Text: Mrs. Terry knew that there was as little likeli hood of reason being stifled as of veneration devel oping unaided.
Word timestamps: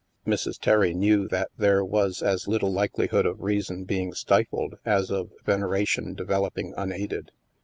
Mrs. 0.25 0.57
Terry 0.59 0.95
knew 0.95 1.27
that 1.27 1.51
there 1.59 1.85
was 1.85 2.23
as 2.23 2.47
little 2.47 2.73
likeli 2.73 3.07
hood 3.09 3.27
of 3.27 3.43
reason 3.43 3.83
being 3.83 4.13
stifled 4.13 4.79
as 4.83 5.11
of 5.11 5.29
veneration 5.45 6.15
devel 6.15 6.47
oping 6.49 6.73
unaided. 6.75 7.29